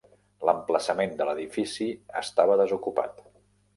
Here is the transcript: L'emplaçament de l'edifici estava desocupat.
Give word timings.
L'emplaçament 0.49 1.13
de 1.19 1.27
l'edifici 1.29 1.87
estava 2.23 2.57
desocupat. 2.63 3.27